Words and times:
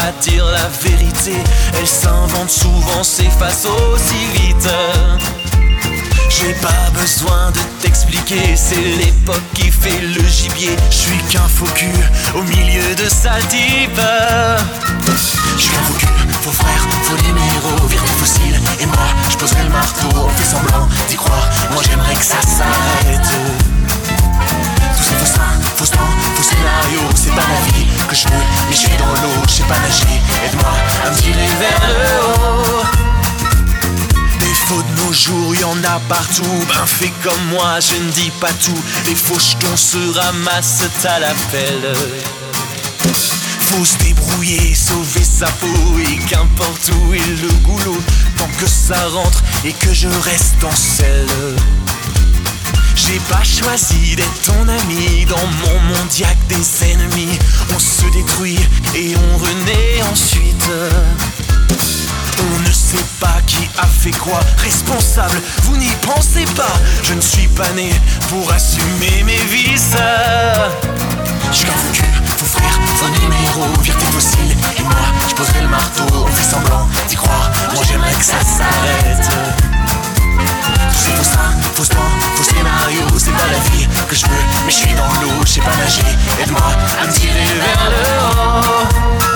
À 0.00 0.12
dire 0.22 0.44
la 0.46 0.68
vérité 0.88 1.34
Elle 1.78 1.86
s'invente 1.86 2.50
souvent, 2.50 3.02
s'efface 3.02 3.66
aussi 3.66 4.26
vite 4.34 4.68
j'ai 6.30 6.54
pas 6.54 6.90
besoin 6.94 7.50
de 7.50 7.58
t'expliquer, 7.82 8.56
c'est 8.56 8.80
l'époque 8.80 9.42
qui 9.52 9.70
fait 9.70 10.00
le 10.00 10.26
gibier. 10.26 10.74
Je 10.90 10.96
suis 10.96 11.18
qu'un 11.24 11.46
faux 11.46 11.66
cul 11.74 11.92
au 12.34 12.42
milieu 12.42 12.94
de 12.94 13.08
sales 13.10 13.46
types. 13.48 14.00
Je 15.06 15.16
suis 15.16 15.68
qu'un 15.68 15.82
faux 15.82 15.98
cul, 15.98 16.06
faux 16.40 16.52
frère, 16.52 16.86
faux 17.02 17.16
numéro, 17.26 17.86
virgule 17.88 18.08
fossile. 18.16 18.58
Et 18.80 18.86
moi, 18.86 19.06
je 19.28 19.62
le 19.62 19.70
marteau, 19.70 20.08
on 20.16 20.28
fait 20.30 20.44
semblant 20.44 20.88
d'y 21.08 21.16
croire. 21.16 21.46
Moi 21.72 21.82
j'aimerais 21.82 22.14
que 22.14 22.24
ça 22.24 22.40
s'arrête. 22.40 23.28
Tout 24.96 25.02
c'est 25.02 25.14
faux 25.14 25.26
sein, 25.26 25.59
faux 25.86 25.96
faux 26.36 26.42
scénario, 26.42 27.00
c'est 27.14 27.30
pas 27.30 27.46
la 27.48 27.72
vie 27.72 27.86
que 28.08 28.14
je 28.14 28.28
veux. 28.28 28.44
Mais 28.68 28.74
je 28.74 28.80
suis 28.80 28.96
dans 28.98 29.06
l'eau, 29.06 29.42
je 29.46 29.52
sais 29.52 29.62
pas 29.64 29.78
nager. 29.78 30.20
Aide-moi 30.44 30.72
à 31.06 31.10
me 31.10 31.16
tirer 31.16 31.48
vers 31.58 31.88
le 31.88 32.26
haut 32.26 33.00
de 34.78 35.02
nos 35.02 35.12
jours, 35.12 35.54
y 35.54 35.64
en 35.64 35.82
a 35.84 35.98
partout. 36.08 36.64
Ben 36.68 36.86
fais 36.86 37.12
comme 37.22 37.44
moi, 37.46 37.80
je 37.80 37.96
ne 37.96 38.10
dis 38.12 38.30
pas 38.40 38.52
tout. 38.52 38.78
Les 39.06 39.14
faux 39.14 39.38
jetons 39.38 39.76
se 39.76 40.18
ramassent 40.18 40.84
à 41.04 41.18
l'appel. 41.18 41.92
Faut 43.60 43.84
se 43.84 43.96
débrouiller, 43.98 44.74
sauver 44.74 45.24
sa 45.24 45.46
peau 45.46 45.98
et 45.98 46.16
qu'importe 46.28 46.90
où 46.92 47.14
est 47.14 47.42
le 47.42 47.48
goulot, 47.64 48.00
tant 48.36 48.48
que 48.58 48.66
ça 48.66 49.08
rentre 49.08 49.42
et 49.64 49.72
que 49.72 49.92
je 49.92 50.08
reste 50.08 50.62
en 50.64 50.74
selle. 50.74 51.56
J'ai 53.10 53.18
pas 53.28 53.42
choisi 53.42 54.14
d'être 54.14 54.42
ton 54.42 54.68
ami 54.68 55.24
Dans 55.24 55.36
mon 55.36 55.80
que 55.96 56.38
des 56.46 56.92
ennemis 56.92 57.38
On 57.74 57.78
se 57.80 58.04
détruit 58.12 58.58
et 58.94 59.14
on 59.16 59.36
renaît 59.36 60.02
ensuite 60.12 60.70
on 62.42 62.68
ne 62.68 62.72
sait 62.72 63.04
pas 63.18 63.36
qui 63.46 63.68
a 63.76 63.86
fait 63.86 64.12
quoi. 64.12 64.40
Responsable, 64.62 65.42
vous 65.64 65.76
n'y 65.76 65.90
pensez 66.00 66.46
pas. 66.56 66.72
Je 67.02 67.12
ne 67.12 67.20
suis 67.20 67.48
pas 67.48 67.68
né 67.72 67.90
pour 68.30 68.50
assumer 68.50 69.22
mes 69.26 69.36
vices. 69.44 69.94
Je 71.52 71.56
suis 71.56 71.66
faux 71.66 71.92
cul, 71.92 72.04
faux 72.38 72.46
frère, 72.46 72.80
faux 72.96 73.08
numéro, 73.20 73.70
vérité 73.82 74.06
fossile. 74.06 74.56
Et 74.78 74.82
moi, 74.82 74.94
je 75.28 75.34
poserai 75.34 75.60
le 75.60 75.68
marteau, 75.68 76.04
on 76.14 76.26
fait 76.28 76.50
semblant 76.50 76.88
d'y 77.08 77.16
croire. 77.16 77.50
Moi 77.74 77.84
j'aimerais 77.86 78.14
que 78.14 78.24
ça 78.24 78.40
s'arrête. 78.40 79.69
C'est 80.92 81.12
faux 81.12 81.24
ça, 81.24 81.50
faux 81.74 81.84
temps, 81.84 81.98
faux 82.36 82.44
scénario, 82.44 83.02
c'est 83.18 83.30
pas 83.32 83.48
la 83.52 83.58
vie 83.70 83.86
que 84.08 84.14
je 84.14 84.26
veux. 84.26 84.44
Mais 84.64 84.72
je 84.72 84.76
suis 84.76 84.94
dans 84.94 85.12
l'eau, 85.20 85.40
je 85.44 85.52
sais 85.52 85.60
pas 85.60 85.76
nager. 85.76 86.02
Aide-moi 86.42 86.60
à 87.02 87.06
me 87.06 87.12
tirer 87.12 87.44
vers 87.44 87.90
le 87.90 89.26
haut. 89.26 89.29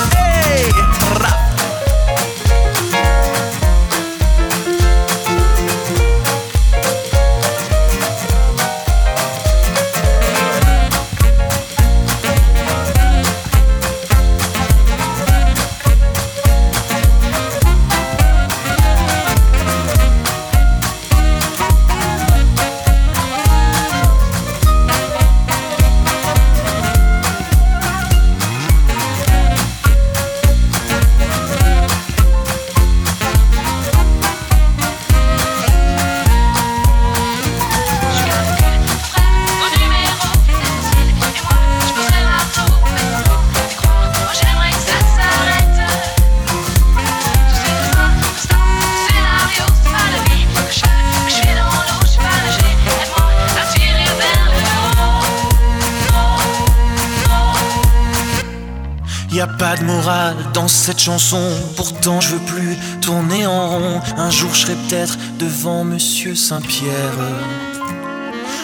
Cette 60.85 61.01
chanson. 61.01 61.41
Pourtant, 61.77 62.21
je 62.21 62.35
veux 62.35 62.45
plus 62.45 62.77
tourner 63.01 63.47
en 63.47 63.71
rond. 63.71 64.01
Un 64.19 64.31
jour, 64.31 64.53
je 64.53 64.67
serai 64.67 64.75
peut-être 64.75 65.17
devant 65.39 65.83
Monsieur 65.83 66.35
Saint-Pierre. 66.35 67.17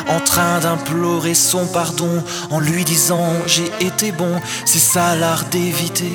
En 0.06 0.20
train 0.20 0.60
d'implorer 0.60 1.32
son 1.34 1.66
pardon 1.66 2.22
en 2.50 2.60
lui 2.60 2.84
disant 2.84 3.32
j'ai 3.46 3.70
été 3.80 4.12
bon, 4.12 4.38
c'est 4.66 4.78
ça 4.78 5.16
l'art 5.16 5.44
d'éviter 5.44 6.12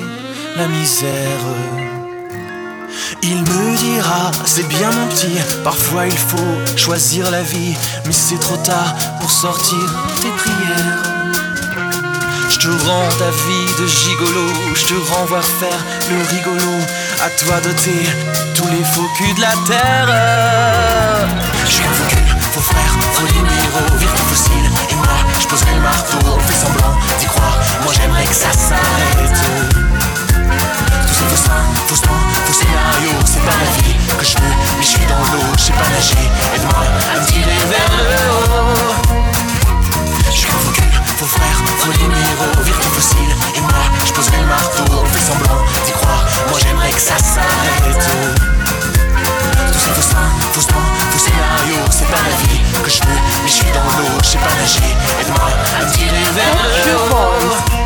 la 0.56 0.68
misère. 0.68 1.42
Il 3.22 3.40
me 3.40 3.76
dira, 3.76 4.30
c'est 4.44 4.68
bien 4.68 4.92
mon 4.92 5.08
petit, 5.08 5.38
parfois 5.64 6.06
il 6.06 6.16
faut 6.16 6.76
choisir 6.76 7.32
la 7.32 7.42
vie, 7.42 7.74
mais 8.04 8.12
c'est 8.12 8.38
trop 8.38 8.58
tard 8.58 8.94
pour 9.20 9.32
sortir 9.32 9.78
tes 10.20 10.28
prières. 10.28 11.15
Je 12.66 12.72
te 12.72 12.84
rends 12.84 13.08
ta 13.10 13.30
vie 13.30 13.72
de 13.78 13.86
gigolo, 13.86 14.48
je 14.74 14.86
te 14.86 14.94
renvoie 15.12 15.40
faire 15.40 15.78
le 16.10 16.16
rigolo. 16.34 16.82
À 17.24 17.30
toi 17.30 17.60
d'ôter 17.60 18.02
tous 18.56 18.66
les 18.66 18.82
faux 18.82 19.08
culs 19.16 19.34
de 19.34 19.40
la 19.40 19.54
terre. 19.68 21.28
Je 21.64 21.70
suis 21.70 21.84
un 21.84 21.92
faux 21.92 22.08
cul, 22.08 22.26
faux 22.50 22.60
frère, 22.60 22.92
faux 23.12 23.26
numéro, 23.34 23.98
virgule 24.00 24.18
fossile. 24.18 24.68
Et 24.90 24.94
moi, 24.96 25.14
je 25.38 25.46
poserai 25.46 25.74
le 25.74 25.80
marteau, 25.80 26.18
on 26.26 26.40
fait 26.40 26.66
semblant 26.66 26.98
d'y 27.20 27.26
croire. 27.26 27.56
Moi 27.84 27.92
j'aimerais 27.94 28.24
que 28.24 28.34
ça 28.34 28.50
s'arrête. 28.50 29.40
Tout 31.06 31.14
c'est 31.14 31.28
faux 31.28 31.46
sein, 31.46 31.62
faux 31.86 32.02
temps, 32.02 32.22
faux 32.46 32.52
scénario, 32.52 33.12
c'est 33.26 33.44
pas 33.46 33.54
la 33.62 33.70
vie 33.78 33.94
que 34.18 34.24
je 34.24 34.34
veux. 34.38 34.56
Mais 34.76 34.82
je 34.82 34.88
suis 34.88 35.06
dans 35.06 35.22
l'eau, 35.32 35.46
je 35.56 35.62
sais 35.62 35.72
pas 35.72 35.88
nager. 35.94 36.28
Aide-moi 36.56 36.82
à 37.14 37.20
me 37.20 37.26
tirer 37.26 37.58
vers 37.70 37.90
le 37.96 38.06
haut 38.32 39.05
ton 41.26 41.38
frère, 41.38 41.56
faut 41.78 41.92
l'aimer, 41.92 42.26
reconduire 42.40 42.78
ton 42.78 42.88
fossile. 42.90 43.34
Et 43.54 43.60
moi, 43.60 43.70
je 44.04 44.12
poserai 44.12 44.38
le 44.38 44.46
marteau, 44.46 44.84
on 44.92 45.06
fait 45.06 45.20
semblant 45.20 45.64
d'y 45.84 45.92
croire. 45.92 46.24
Moi, 46.50 46.58
j'aimerais 46.62 46.90
que 46.90 47.00
ça 47.00 47.18
s'arrête. 47.18 48.06
Tous 49.72 49.78
ces 49.78 49.90
faux 49.90 50.02
seins, 50.02 50.30
faux 50.52 50.66
plans, 50.66 50.78
faux 51.10 51.18
scénarios, 51.18 51.86
c'est 51.90 52.06
pas 52.06 52.22
la 52.22 52.36
vie 52.42 52.60
que 52.82 52.90
je 52.90 53.00
veux, 53.02 53.20
mais 53.42 53.48
je 53.48 53.54
suis 53.54 53.72
dans 53.72 53.82
l'eau, 53.98 54.18
je 54.22 54.28
sais 54.28 54.38
pas 54.38 54.54
nager. 54.60 54.94
Aide-moi 55.20 55.48
à 55.80 55.84
me 55.84 55.90
tirer 55.92 56.26
vers 56.34 56.54
le 56.86 56.94
haut. 57.12 57.76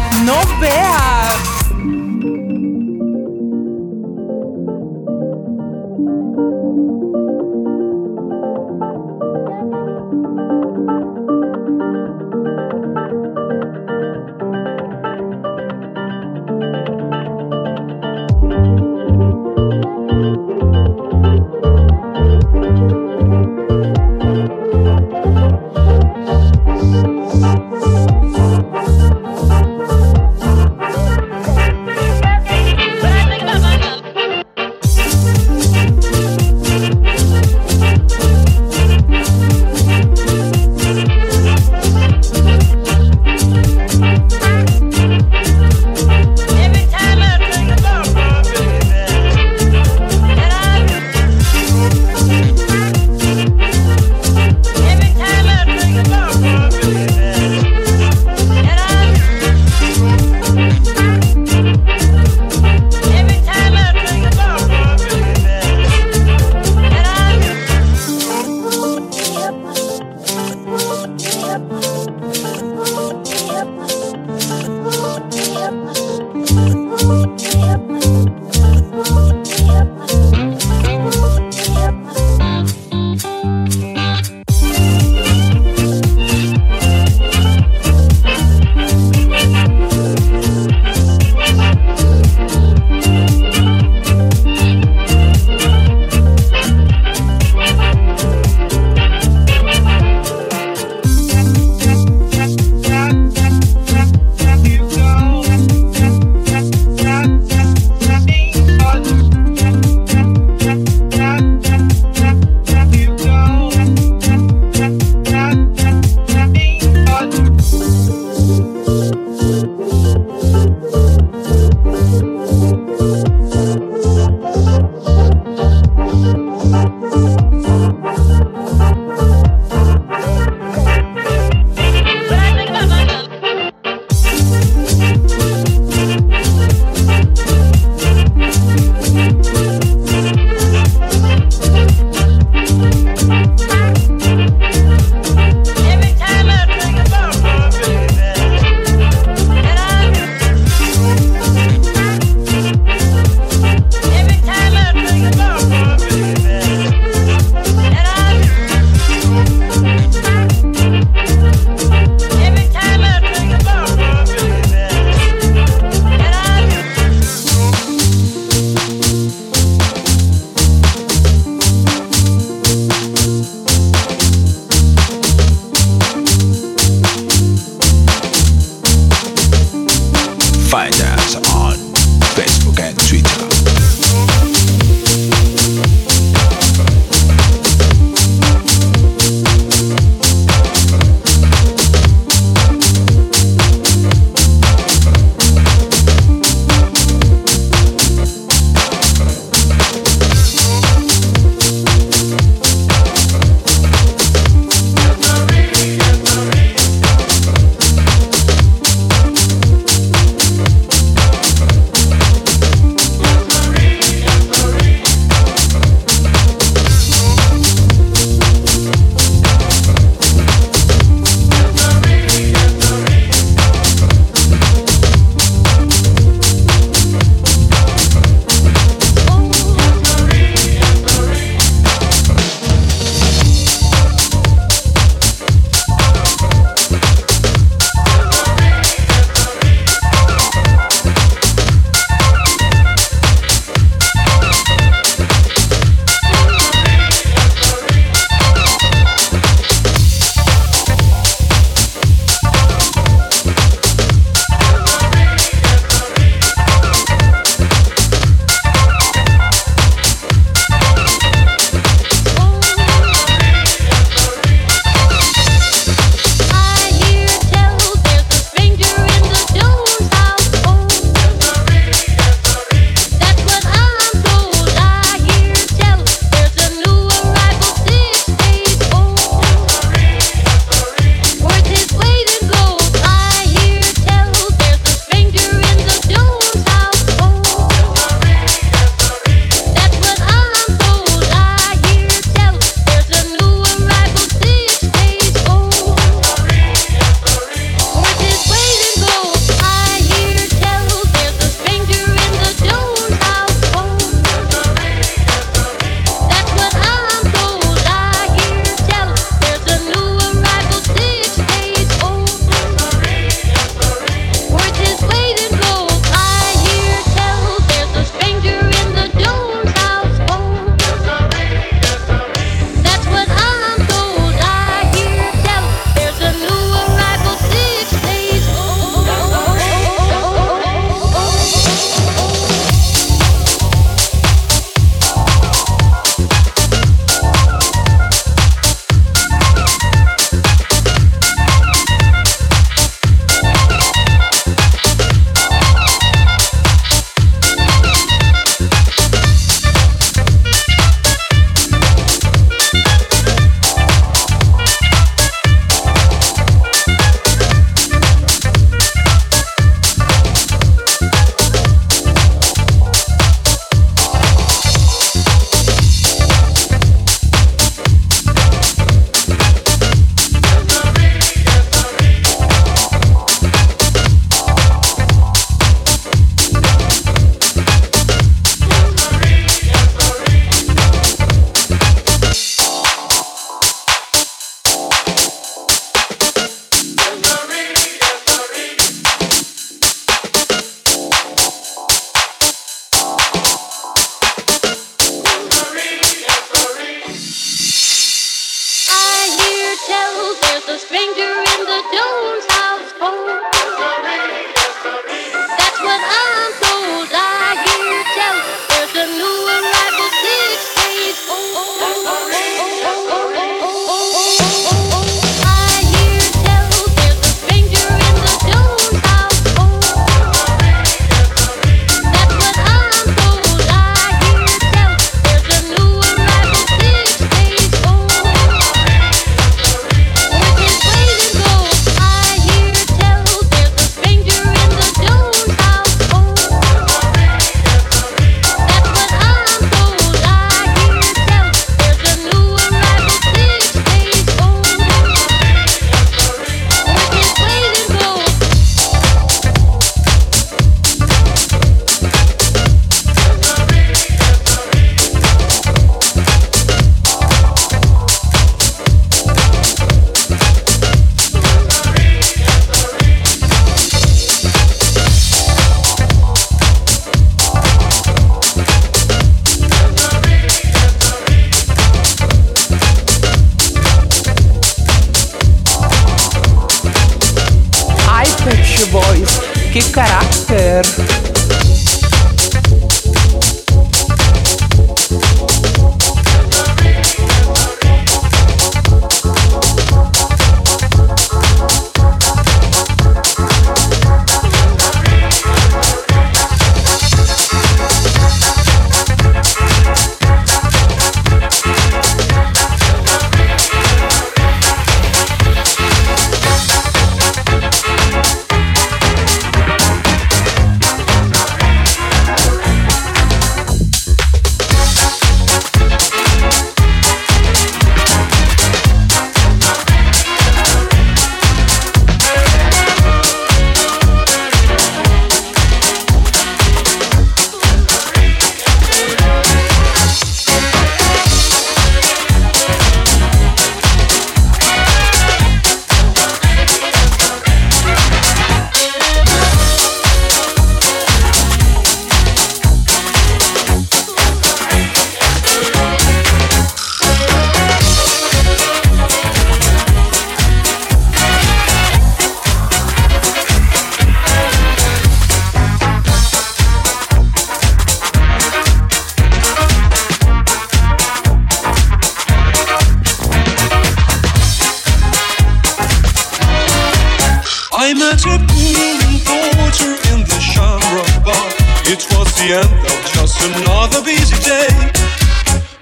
I 567.90 567.94
met 567.94 568.22
a 568.22 568.38
booming 568.46 569.18
porter 569.26 569.98
in 570.14 570.22
the 570.22 570.38
Chandra 570.38 571.02
bar. 571.26 571.50
It 571.90 572.06
was 572.14 572.30
the 572.38 572.54
end 572.62 572.86
of 572.86 572.98
just 573.10 573.42
another 573.42 574.00
busy 574.04 574.38
day. 574.46 574.70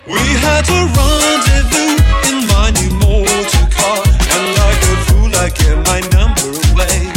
We 0.08 0.16
had 0.40 0.64
a 0.72 0.88
rendezvous 0.88 2.00
in 2.32 2.48
my 2.48 2.72
new 2.80 2.96
motor 2.96 3.68
car, 3.68 4.00
and 4.08 4.44
like 4.56 4.80
a 4.88 4.96
fool, 5.04 5.36
I 5.36 5.52
gave 5.52 5.84
my 5.84 6.00
number 6.16 6.48
away. 6.72 7.12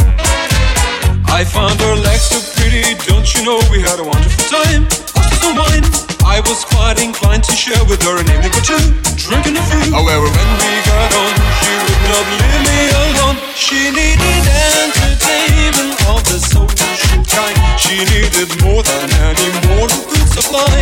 I 1.24 1.42
found 1.42 1.80
her 1.80 1.96
legs 1.96 2.28
so 2.28 2.60
pretty, 2.60 2.92
don't 3.08 3.24
you 3.34 3.46
know 3.46 3.62
we 3.70 3.80
had 3.80 3.98
a 3.98 4.04
wonderful 4.04 4.44
time? 4.60 4.84
After 5.16 5.36
some 5.36 5.56
wine. 5.56 6.11
I 6.32 6.40
was 6.48 6.64
quite 6.64 6.96
inclined 6.96 7.44
to 7.44 7.52
share 7.52 7.84
with 7.84 8.00
her 8.08 8.16
an 8.16 8.24
evening 8.24 8.56
or 8.56 8.64
two, 8.64 8.80
drinking 9.20 9.52
a 9.52 9.64
few. 9.68 9.92
However, 9.92 10.24
when 10.24 10.48
we 10.64 10.72
got 10.88 11.12
on, 11.12 11.32
she 11.60 11.72
would 11.76 12.02
not 12.08 12.24
leave 12.40 12.62
me 12.72 12.80
alone. 13.04 13.36
She 13.52 13.92
needed 13.92 14.40
entertainment 14.80 15.92
of 16.08 16.24
the 16.24 16.40
social 16.40 17.20
kind. 17.28 17.56
She 17.76 18.00
needed 18.08 18.48
more 18.64 18.80
than 18.80 19.12
any 19.28 19.52
mortal 19.76 20.00
could 20.08 20.28
supply. 20.32 20.72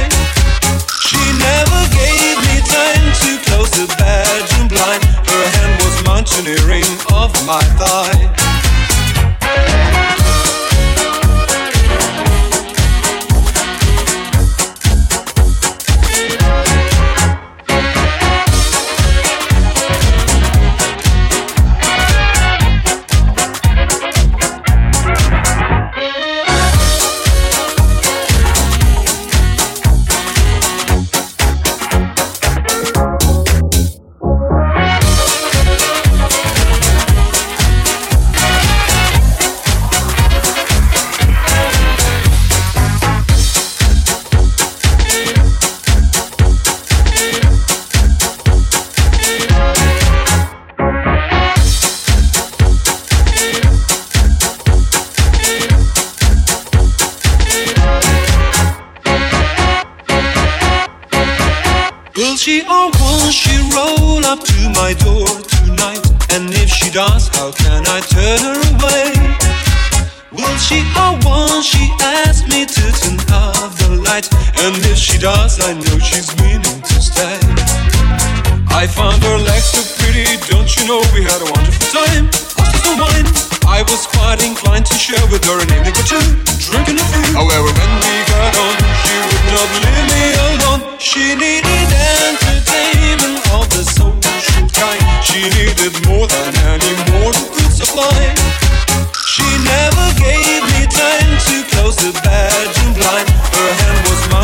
She 1.03 1.19
never 1.19 1.81
gave 1.99 2.39
me 2.47 2.57
time 2.71 3.11
to 3.11 3.31
close 3.51 3.75
the 3.75 3.91
bedroom 3.99 4.71
blind. 4.71 5.03
Her 5.03 5.45
hand 5.59 5.75
was 5.83 5.99
mountaineering 6.07 6.87
over 7.11 7.43
my 7.43 7.63
thigh. 7.75 8.40
And 74.61 74.77
if 74.87 74.99
she 74.99 75.19
does, 75.19 75.59
I 75.61 75.73
know 75.73 75.97
she's 75.99 76.31
meaning 76.43 76.81
to 76.83 76.97
stay. 77.01 77.39
I 78.71 78.87
found 78.87 79.23
her 79.25 79.39
legs 79.39 79.73
so 79.73 79.83
pretty, 79.99 80.25
don't 80.49 80.69
you 80.77 80.87
know 80.87 81.01
we 81.13 81.25
had 81.25 81.41
a 81.43 81.49
wonderful 81.49 81.89
time? 81.91 82.27
After 82.61 82.93
wine, 82.97 83.29
I 83.67 83.83
was 83.89 84.07
quite 84.07 84.41
inclined 84.45 84.87
to 84.87 84.95
share 84.95 85.21
with 85.33 85.45
her 85.45 85.59
an 85.59 85.69
evening 85.73 85.97
or 85.97 86.07
two, 86.07 86.23
drinking 86.61 87.01
a 87.01 87.07
few. 87.09 87.35
However, 87.35 87.71
when 87.73 87.93
we 88.05 88.15
got 88.31 88.55
on, 88.57 88.77
she 89.05 89.17
would 89.21 89.47
not 89.53 89.69
leave 89.81 90.07
me 90.13 90.25
alone. 90.49 90.81
She 91.01 91.35
needed 91.35 91.89
entertainment 92.21 93.41
of 93.57 93.65
the 93.75 93.83
social 93.85 94.65
kind. 94.77 95.03
She 95.25 95.41
needed 95.57 95.93
more 96.07 96.29
than 96.29 96.53
any 96.69 96.95
mortal 97.17 97.47
could 97.53 97.73
supply. 97.73 98.35
She 99.27 99.47
never 99.65 100.07
gave 100.21 100.63
me 100.73 100.85
time 100.89 101.33
to 101.49 101.57
close 101.73 101.97
the 101.97 102.13
bag 102.25 102.50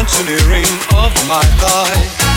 mountaineering 0.06 0.64
of 0.94 1.12
my 1.28 1.42
life. 1.62 2.35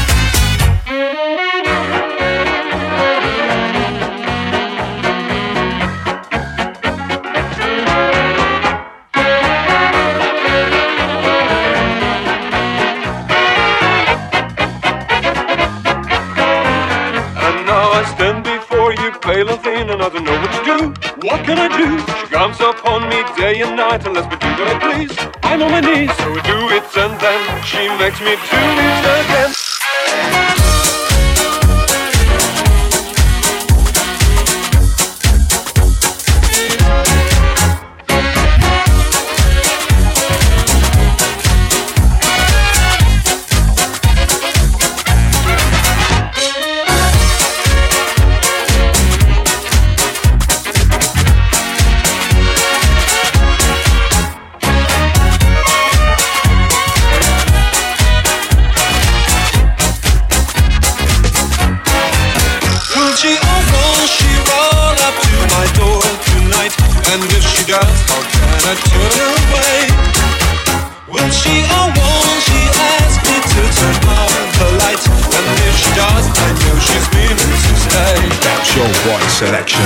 sailor 19.47 19.93
and 19.93 20.02
I 20.02 20.10
don't 20.10 20.23
know 20.23 20.38
what 20.41 20.52
to 20.52 20.63
do. 20.65 21.28
What 21.28 21.45
can 21.45 21.58
I 21.60 21.67
do? 21.78 21.99
She 21.99 22.28
comes 22.34 22.60
upon 22.60 23.08
me 23.10 23.23
day 23.38 23.62
and 23.62 23.78
night 23.78 24.06
and 24.06 24.15
lets 24.15 24.28
me 24.28 24.38
do 24.38 24.47
what 24.47 24.67
I 24.67 24.80
please. 24.80 25.17
I'm 25.43 25.62
on 25.62 25.71
my 25.71 25.82
knees, 25.82 26.12
so 26.17 26.34
I 26.34 26.41
do 26.43 26.60
it 26.75 26.84
and 26.97 27.19
then 27.19 27.63
she 27.63 27.88
makes 27.97 28.19
me 28.19 28.36
do 28.36 28.60
it 28.60 29.06
again. 29.25 30.68
Boy 79.10 79.22
selection 79.22 79.82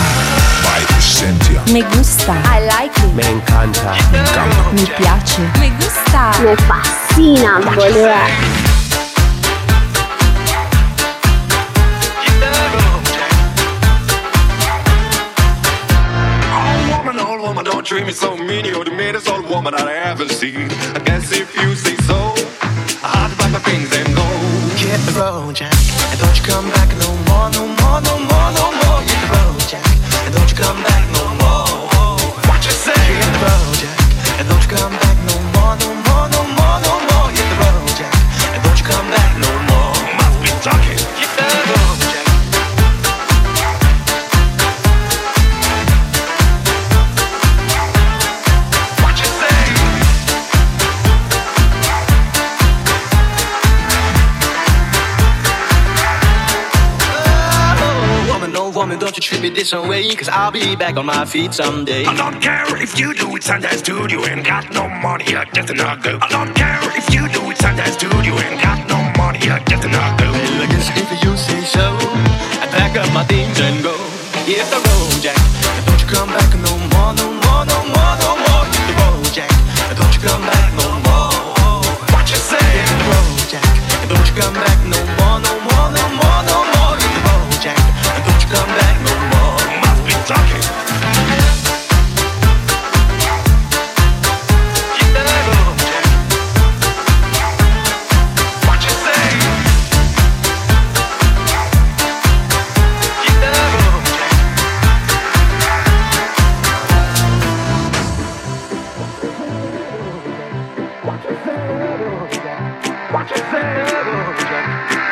by 0.63 0.83
Cynthia. 0.99 1.63
Me 1.71 1.81
gusta. 1.95 2.33
I 2.43 2.59
like 2.67 2.91
it. 2.91 3.13
Me 3.15 3.23
encanta. 3.23 3.95
Me 4.11 4.19
encanta. 4.19 4.73
Mi 4.73 4.85
piace. 4.97 5.39
Me 5.61 5.69
gusta. 5.79 6.33
Me 6.43 6.55
fascina, 6.67 7.61
boluda. 7.73 8.19
Treat 17.83 18.05
me 18.05 18.13
so 18.13 18.37
mean, 18.37 18.63
you're 18.63 18.85
the 18.85 18.91
meanest 18.91 19.29
old 19.29 19.45
woman 19.49 19.73
that 19.75 19.87
I 19.87 19.95
ever 20.09 20.25
seen. 20.29 20.71
I 20.95 20.99
guess 20.99 21.33
if 21.33 21.53
you 21.53 21.75
say 21.75 21.97
so, 22.07 22.15
I'll 23.03 23.29
to 23.29 23.35
pack 23.35 23.51
my 23.51 23.59
things 23.59 23.91
and 23.91 24.07
go. 24.15 24.23
Hit 24.79 25.01
the 25.05 25.19
road, 25.19 25.55
Jack, 25.55 25.73
and 26.09 26.19
don't 26.19 26.37
you 26.37 26.43
come 26.43 26.69
back 26.69 26.87
no 26.97 27.11
more, 27.27 27.49
no 27.51 27.67
more, 27.67 27.99
no 28.01 28.19
more, 28.19 28.51
no 28.55 28.71
more. 28.71 28.72
Come 30.63 30.81
back 30.81 30.92
this 59.63 59.87
way, 59.87 60.13
cause 60.15 60.27
I'll 60.27 60.51
be 60.51 60.75
back 60.75 60.97
on 60.97 61.05
my 61.05 61.23
feet 61.23 61.53
someday. 61.53 62.03
I 62.03 62.15
don't 62.17 62.41
care 62.41 62.65
if 62.81 62.99
you 62.99 63.13
do 63.13 63.33
it 63.37 63.43
Sunday 63.43 63.75
studio 63.77 64.25
ain't 64.25 64.45
got 64.45 64.69
no 64.73 64.89
money, 64.89 65.35
I 65.35 65.45
just 65.55 65.73
not 65.73 66.03
go. 66.03 66.19
I 66.21 66.27
don't 66.27 66.53
care 66.53 66.81
if 66.99 67.07
you 67.13 67.29
do 67.29 67.49
it 67.49 67.57
Sunday 67.57 67.89
studio 67.91 68.33
ain't 68.43 68.61
got 68.61 68.79
no 68.89 68.99
money, 69.15 69.39
I 69.47 69.63
just 69.63 69.87
not 69.87 70.19
go. 70.19 70.27
Well, 70.31 70.63
I 70.63 70.67
guess 70.67 70.89
if 70.91 71.23
you 71.23 71.31
say 71.37 71.61
so, 71.63 71.95
I 72.59 72.67
pack 72.75 72.97
up 72.97 73.07
my 73.13 73.23
things 73.23 73.57
and 73.61 73.72
What 113.23 113.31
you 113.31 113.37
say? 113.37 113.87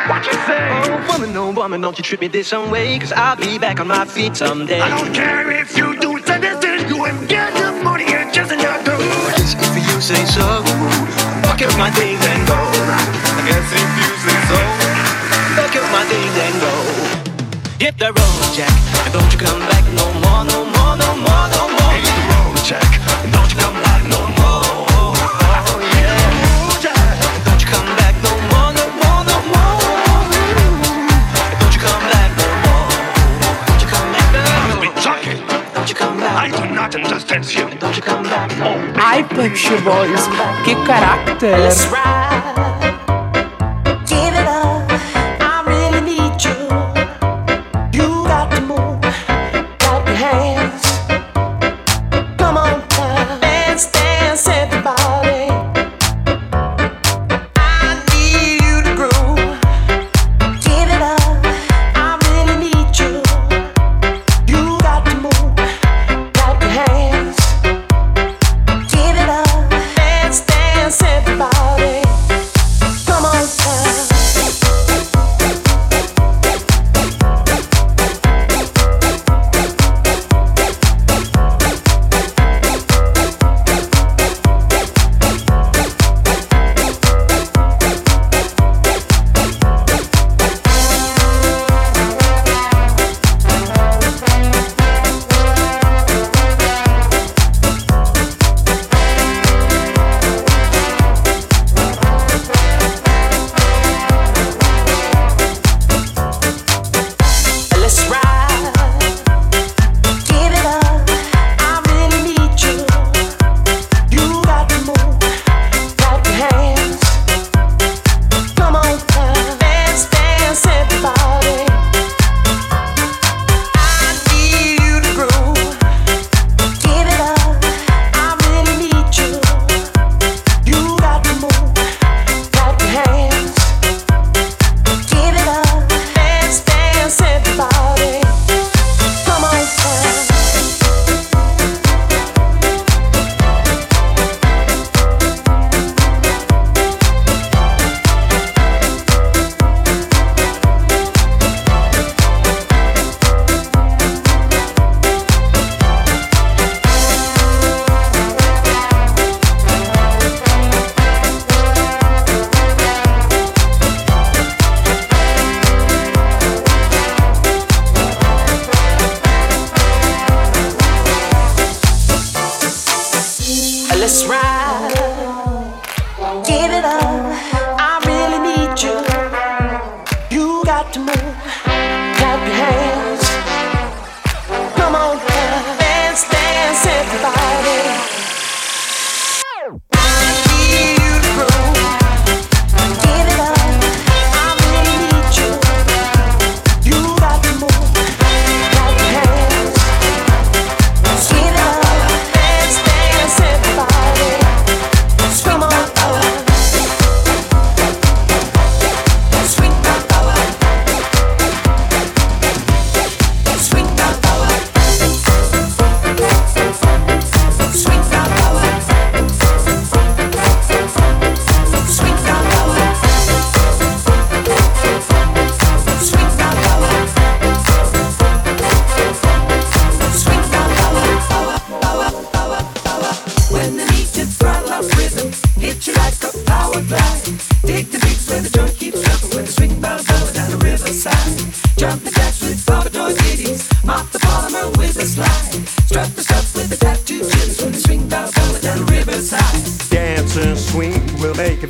What 0.06 0.26
you 0.26 0.32
say? 0.44 0.68
Oh, 0.84 1.06
woman, 1.08 1.34
oh, 1.34 1.50
woman, 1.50 1.80
don't 1.80 1.96
you 1.96 2.04
treat 2.04 2.20
me 2.20 2.28
this 2.28 2.48
some 2.48 2.70
way, 2.70 2.98
cause 2.98 3.10
I'll 3.10 3.36
be 3.36 3.56
back 3.56 3.80
on 3.80 3.86
my 3.86 4.04
feet 4.04 4.36
someday. 4.36 4.82
I 4.82 4.90
don't 4.90 5.14
care 5.14 5.50
if 5.50 5.74
you 5.78 5.98
do 5.98 6.18
it 6.18 6.26
Sunday 6.26 6.54
studio 6.60 7.06
and 7.06 7.26
get 7.26 7.54
the 7.54 7.72
money 7.82 8.04
and 8.12 8.28
just 8.34 8.50
not 8.50 8.84
go. 8.84 8.98
Just 9.40 9.56
if 9.56 9.74
you 9.88 9.98
say 10.02 10.22
so, 10.26 10.44
fuck 11.40 11.62
up 11.62 11.72
my 11.78 11.88
things 11.96 12.20
and 12.20 12.46
go. 12.46 12.60
I 12.60 13.48
guess 13.48 13.72
if 13.80 13.90
you 13.96 14.10
say 14.20 14.38
so. 14.44 14.60
Fuck 15.56 15.74
up 15.80 15.88
my 15.88 16.04
things 16.04 16.36
and 16.36 16.60
go. 16.60 16.72
Hit 17.80 17.96
the 17.96 18.12
road, 18.12 18.52
Jack, 18.52 18.68
and 19.08 19.12
don't 19.14 19.32
you 19.32 19.38
come 19.38 19.60
back 19.72 19.84
no 19.96 20.04
more, 20.20 20.44
no 20.52 20.66
more, 20.68 20.96
no 21.00 21.16
more, 21.16 21.48
no 21.48 21.62
more. 21.64 21.71
Ai, 39.04 39.24
Punch 39.24 39.68
Boys, 39.82 40.28
que 40.64 40.76
caráter! 40.86 41.72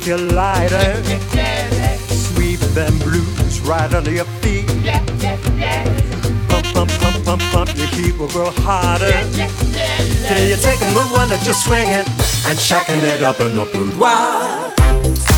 get 0.03 0.19
you 0.19 0.27
lighter. 0.27 1.03
Sweep 2.07 2.59
them 2.73 2.97
blues 2.99 3.59
right 3.61 3.93
under 3.93 4.11
your 4.11 4.25
feet. 4.41 4.67
Pump, 6.47 6.65
pump, 6.73 6.91
pump, 6.99 7.25
pump, 7.25 7.41
pump 7.51 7.77
your 7.77 7.87
feet 7.87 8.17
will 8.17 8.27
grow 8.27 8.51
hotter. 8.51 9.11
Till 10.27 10.47
you 10.47 10.55
take 10.55 10.81
a 10.81 10.91
move 10.93 11.11
one 11.11 11.29
that 11.29 11.41
you're 11.45 11.53
swinging 11.53 12.05
and 12.47 12.57
shacking 12.57 13.01
it 13.03 13.23
up 13.23 13.39
in 13.39 13.55
the 13.55 13.65
boudoir. 13.65 15.32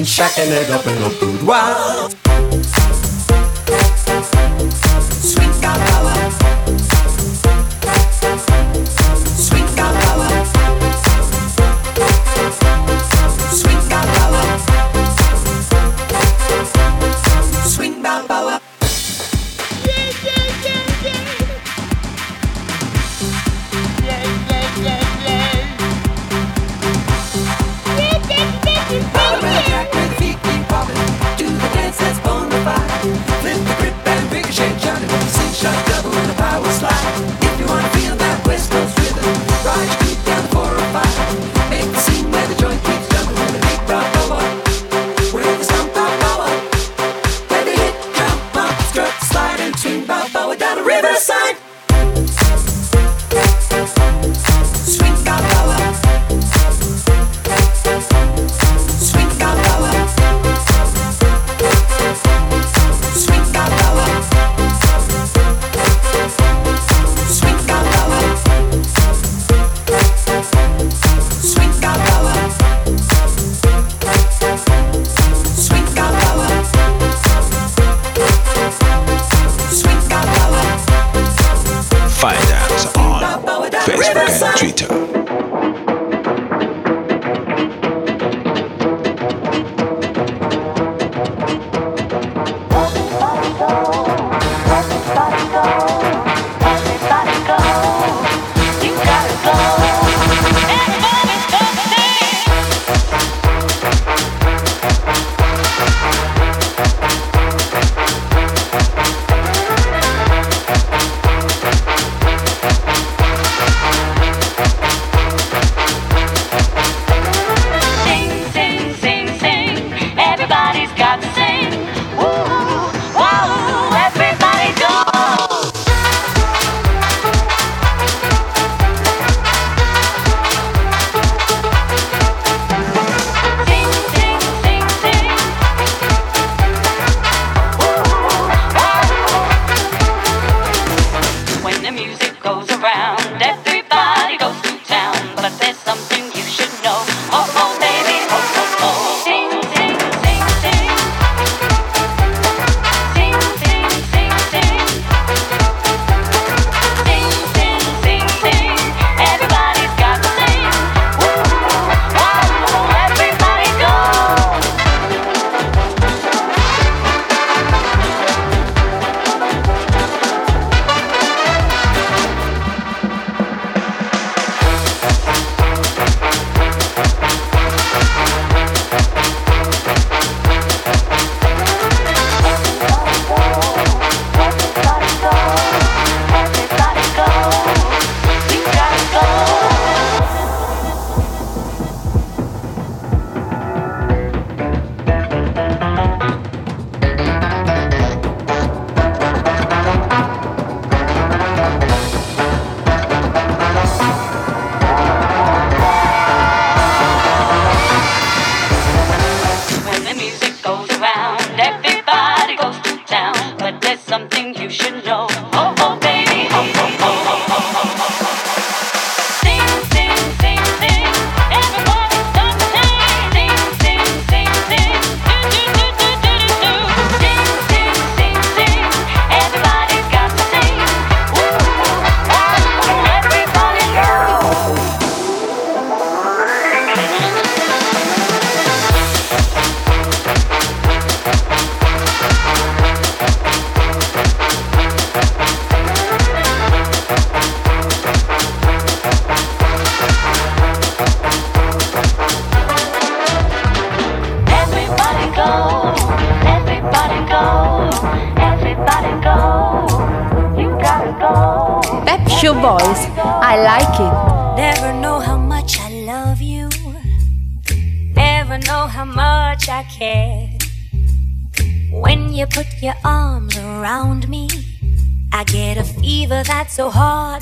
and 0.00 0.08
shacking 0.08 0.50
it 0.50 0.70
up 0.70 0.86
in 0.86 0.94
the 0.94 1.10
boudoir. 1.20 2.29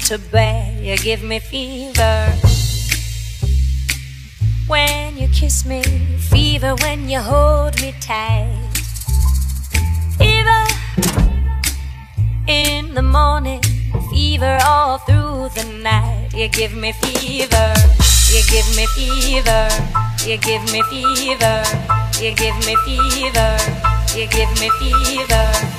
to 0.08 0.18
bed, 0.32 0.82
you 0.82 0.96
give 0.96 1.22
me 1.22 1.38
fever. 1.38 2.32
When 4.66 5.18
you 5.18 5.28
kiss 5.28 5.66
me, 5.66 5.82
fever 6.30 6.74
when 6.76 7.10
you 7.10 7.20
hold 7.20 7.78
me 7.82 7.92
tight. 8.00 8.56
Fever 10.16 10.64
in 12.46 12.94
the 12.94 13.02
morning, 13.02 13.60
fever 14.08 14.58
all 14.64 14.96
through 14.96 15.50
the 15.54 15.64
night. 15.82 16.30
You 16.32 16.48
give 16.48 16.74
me 16.74 16.92
fever, 16.92 17.74
you 18.32 18.40
give 18.48 18.68
me 18.74 18.86
fever, 18.96 19.68
you 20.24 20.38
give 20.38 20.64
me 20.72 20.80
fever, 20.88 21.62
you 22.18 22.34
give 22.34 22.56
me 22.64 22.74
fever, 22.86 23.58
you 24.16 24.26
give 24.26 24.52
me 24.58 24.70
fever. 24.80 25.77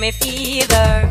me 0.00 0.10
fever. 0.12 1.09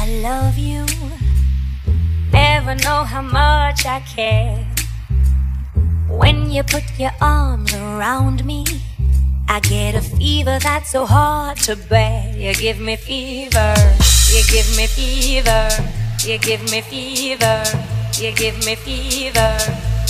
I 0.00 0.06
love 0.22 0.56
you. 0.56 0.86
Never 2.32 2.76
know 2.76 3.02
how 3.02 3.20
much 3.20 3.84
I 3.84 3.98
care. 4.00 4.64
When 6.08 6.50
you 6.52 6.62
put 6.62 6.84
your 6.98 7.10
arms 7.20 7.74
around 7.74 8.44
me, 8.44 8.64
I 9.48 9.58
get 9.58 9.96
a 9.96 10.00
fever 10.00 10.58
that's 10.60 10.92
so 10.92 11.04
hard 11.04 11.56
to 11.66 11.74
bear. 11.74 12.32
You 12.36 12.54
give 12.54 12.78
me 12.78 12.94
fever. 12.94 13.74
You 14.30 14.42
give 14.46 14.70
me 14.76 14.86
fever. 14.86 15.68
You 16.24 16.38
give 16.38 16.62
me 16.70 16.80
fever. 16.80 17.64
You 18.22 18.32
give 18.34 18.64
me 18.64 18.76
fever. 18.76 19.50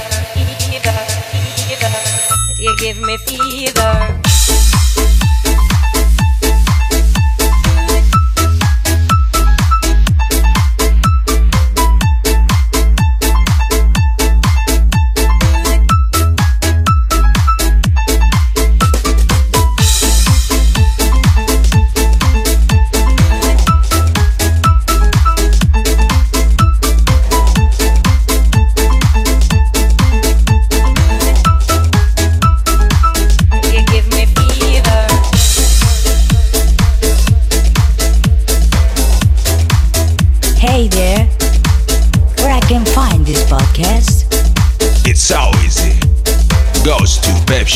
Fever. 0.59 1.93
You 2.59 2.75
give 2.77 2.99
me 2.99 3.15
fever. 3.17 4.26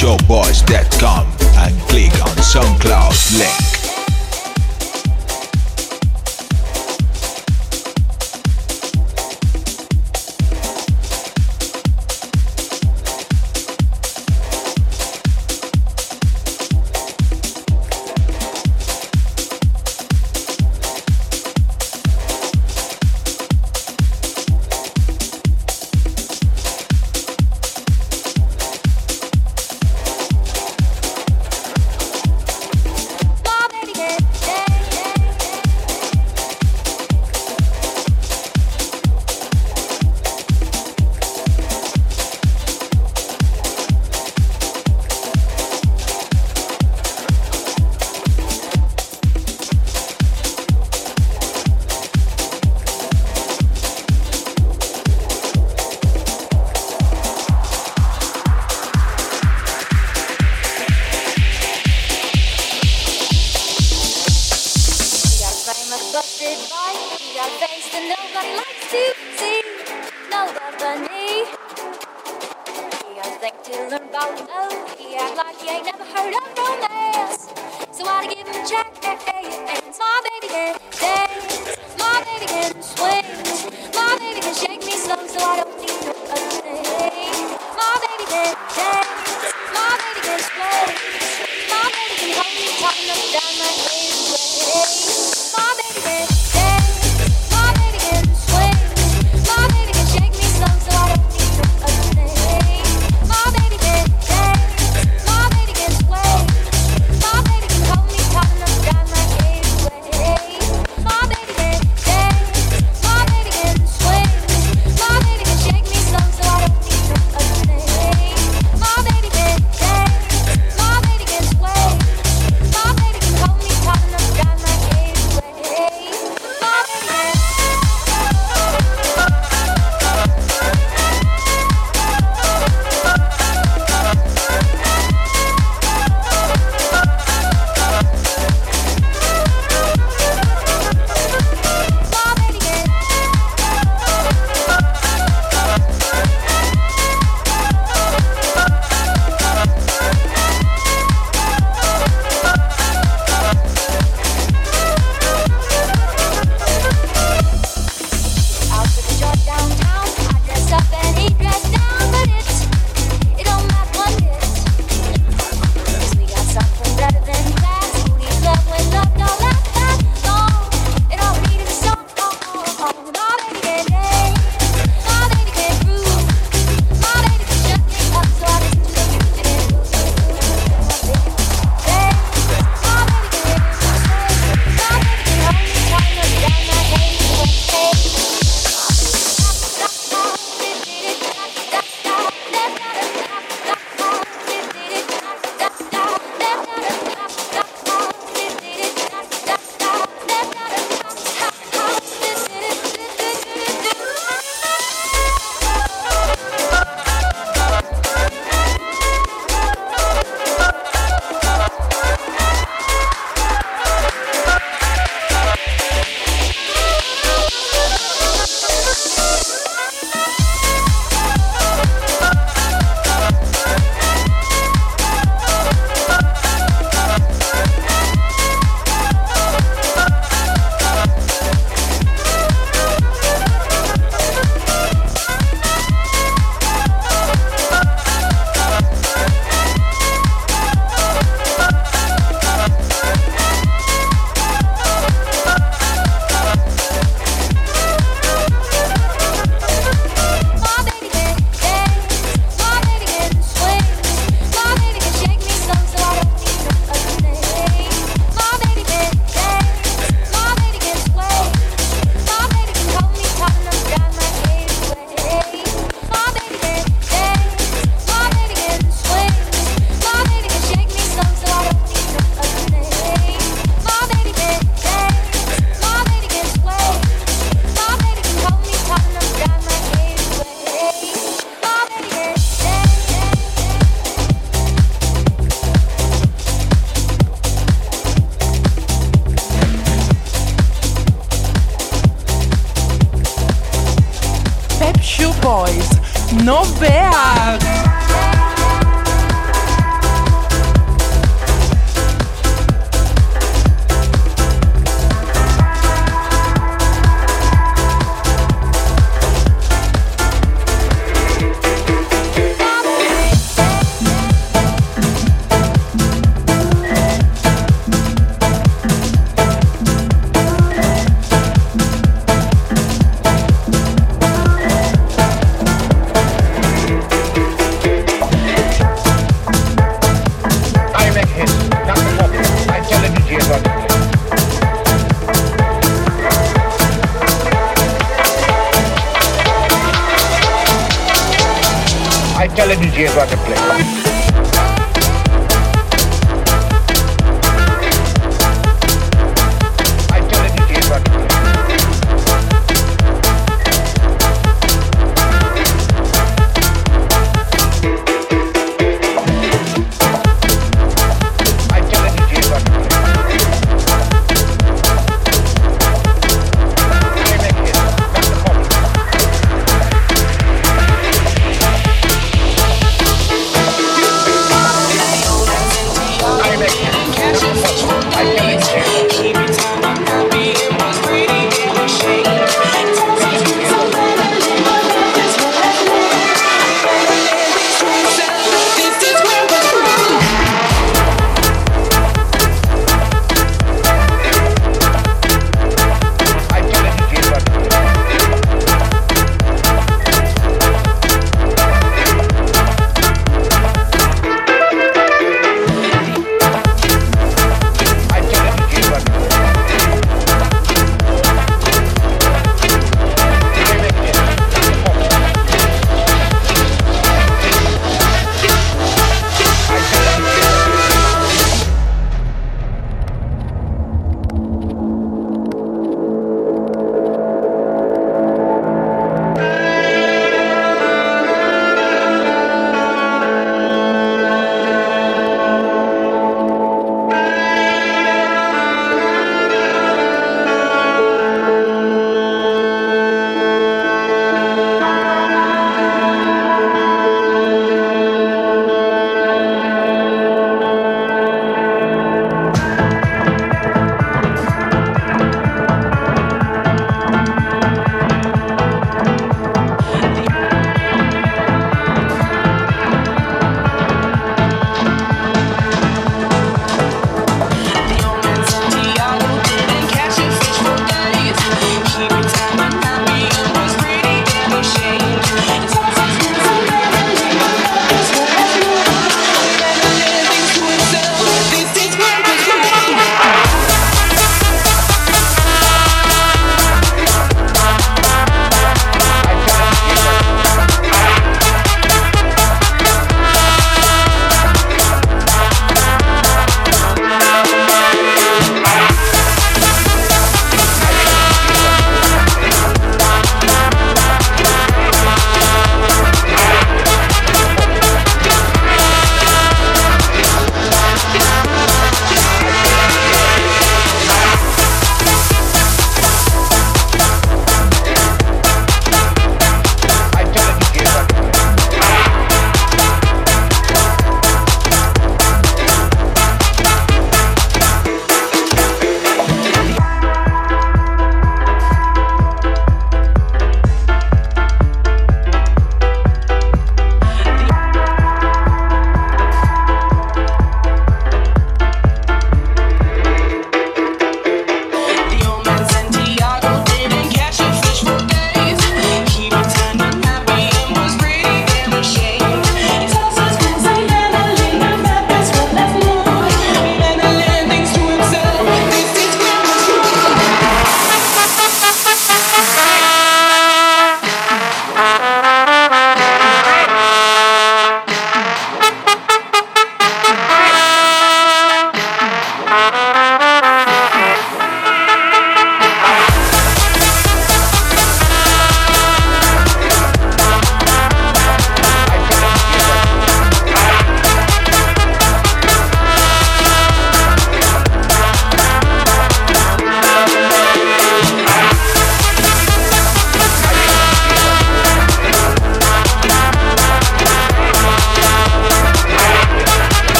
showboys.com 0.00 1.26
and 1.58 1.78
click 1.82 2.12
on 2.24 2.34
SoundCloud. 2.38 2.99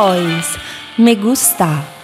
voz 0.00 0.56
me 0.96 1.14
gusta. 1.14 1.99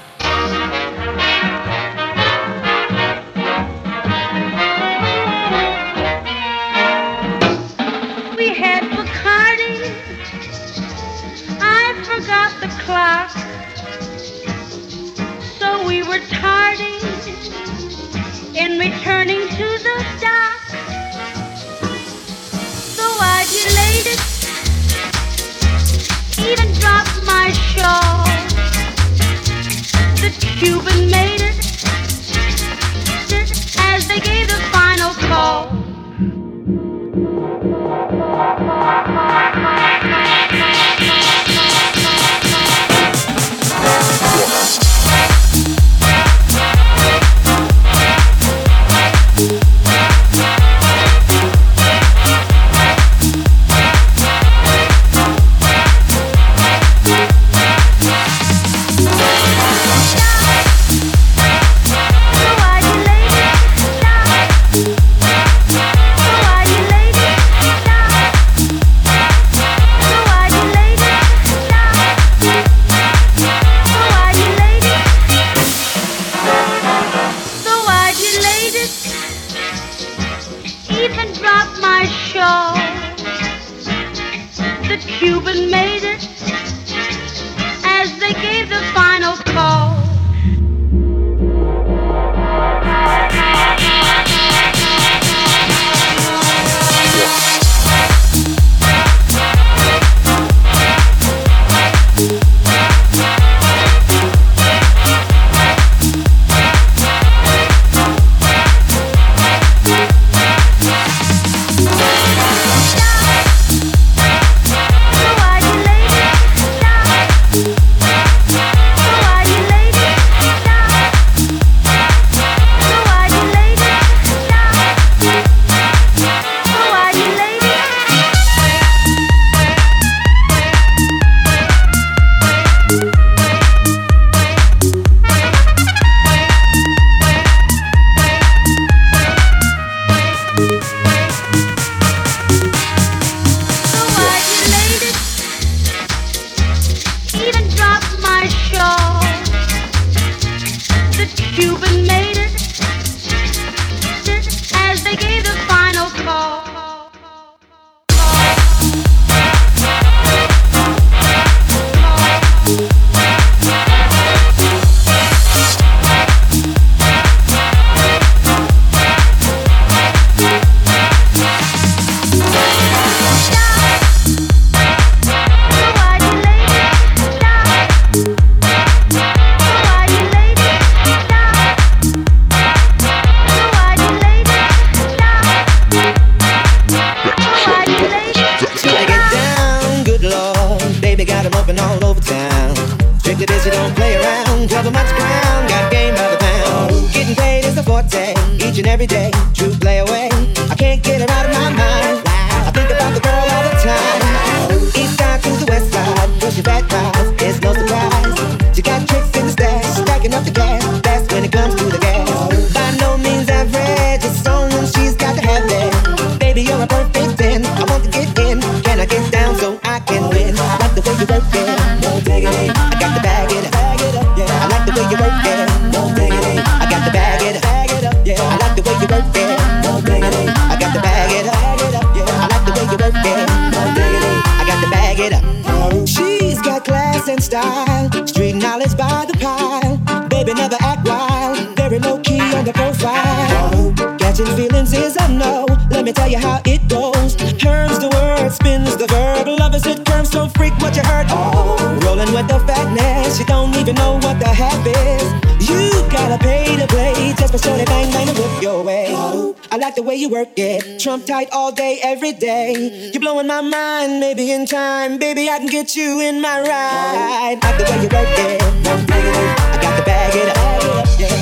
me 246.06 246.12
tell 246.12 246.28
you 246.28 246.38
how 246.38 246.60
it 246.64 246.86
goes. 246.88 247.34
Turns 247.58 247.98
the 247.98 248.08
word, 248.14 248.50
spins 248.52 248.96
the 248.96 249.08
verb. 249.08 249.48
Lovers 249.58 249.84
it 249.86 250.06
curves, 250.06 250.30
don't 250.30 250.56
freak 250.56 250.72
what 250.78 250.94
you 250.94 251.02
heard. 251.02 251.26
Oh, 251.30 251.98
rolling 252.04 252.32
with 252.32 252.46
the 252.46 252.60
fatness, 252.60 253.40
you 253.40 253.46
don't 253.46 253.74
even 253.74 253.96
know 253.96 254.14
what 254.22 254.38
the 254.38 254.46
half 254.46 254.86
is. 254.86 255.26
You 255.68 255.90
gotta 256.08 256.38
pay 256.38 256.76
to 256.76 256.86
play 256.86 257.34
just 257.36 257.52
for 257.52 257.58
sure 257.58 257.76
they 257.76 257.84
bang 257.86 258.12
bang 258.12 258.28
and 258.28 258.38
whip 258.38 258.62
your 258.62 258.84
way. 258.84 259.06
Oh, 259.08 259.56
I 259.72 259.78
like 259.78 259.96
the 259.96 260.02
way 260.02 260.14
you 260.14 260.28
work 260.28 260.50
it, 260.56 261.00
trump 261.00 261.26
tight 261.26 261.48
all 261.50 261.72
day, 261.72 261.98
every 262.02 262.32
day. 262.32 263.10
You're 263.12 263.20
blowing 263.20 263.48
my 263.48 263.60
mind, 263.60 264.20
maybe 264.20 264.52
in 264.52 264.64
time, 264.64 265.18
baby 265.18 265.50
I 265.50 265.58
can 265.58 265.66
get 265.66 265.96
you 265.96 266.20
in 266.20 266.40
my 266.40 266.60
ride. 266.60 267.58
I 267.62 267.66
like 267.66 267.78
the 267.78 267.84
way 267.90 267.98
you 268.02 268.08
work 268.14 268.38
it, 268.46 268.62
no 268.84 268.94
diggity. 269.10 269.46
I 269.74 269.78
got 269.82 269.96
the 269.98 270.04
bag 270.04 270.36
it 270.36 270.56
up. 270.56 270.66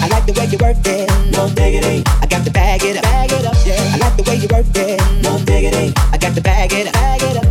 I 0.05 0.09
like 0.09 0.25
the 0.25 0.33
way 0.33 0.47
you 0.47 0.59
work 0.59 0.87
it, 0.87 1.33
no 1.37 1.51
diggity. 1.51 2.03
I 2.23 2.27
got 2.27 2.45
the 2.47 2.51
bag 2.51 2.83
it 2.83 2.97
up. 2.97 3.03
Bag 3.03 3.31
it 3.31 3.45
up 3.45 3.55
yeah 3.67 3.94
the 4.25 4.31
way 4.31 4.37
you 4.37 4.49
work 4.49 4.67
it. 4.75 5.23
No 5.23 5.39
diggity, 5.45 5.93
I 6.13 6.19
got 6.19 6.35
the 6.35 6.41
bag 6.41 6.73
it, 6.73 6.93
bag 6.93 7.23
it 7.23 7.44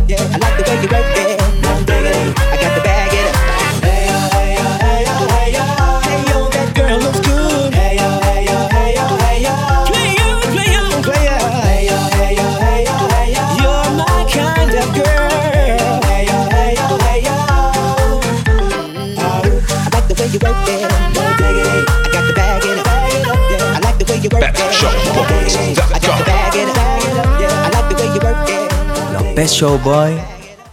Pet 29.44 29.52
Show 29.52 29.76
boy, 29.84 30.16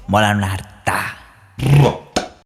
molan 0.07 0.39
harto. 0.39 0.70